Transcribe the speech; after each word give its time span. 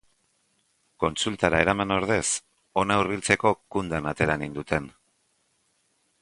Kontsultara 1.03 1.59
eraman 1.65 1.93
ordez, 1.95 2.23
hona 2.83 2.97
hurbiltzeko 3.03 3.53
kundan 3.77 4.09
atera 4.15 4.39
ninduten. 4.45 4.91